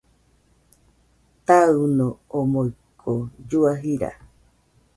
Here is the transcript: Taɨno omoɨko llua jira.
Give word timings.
Taɨno 1.45 2.07
omoɨko 2.37 3.11
llua 3.47 3.71
jira. 3.81 4.11